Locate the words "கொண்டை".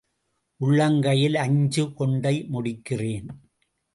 1.93-2.47